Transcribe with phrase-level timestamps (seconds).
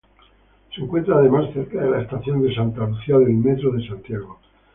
[0.75, 4.39] Se encuentra además cerca de la estación Santa Lucía del Metro de Santiago.